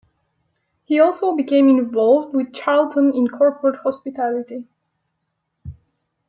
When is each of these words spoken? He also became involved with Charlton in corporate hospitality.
He 0.83 0.99
also 0.99 1.35
became 1.35 1.69
involved 1.69 2.33
with 2.33 2.55
Charlton 2.55 3.13
in 3.13 3.27
corporate 3.27 3.81
hospitality. 3.83 4.65